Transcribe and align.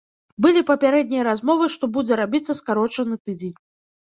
Былі 0.43 0.61
папярэднія 0.69 1.25
размовы, 1.29 1.67
што 1.75 1.91
будзе 1.99 2.19
рабіцца 2.21 2.57
скарочаны 2.63 3.21
тыдзень. 3.31 3.55